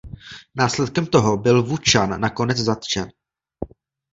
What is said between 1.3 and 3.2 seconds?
byl Wu Chan nakonec zatčen.